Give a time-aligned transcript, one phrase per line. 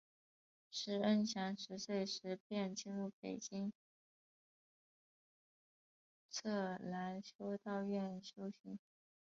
[0.71, 3.71] 师恩祥十岁时便进入北京
[6.33, 8.79] 栅栏修道院修行。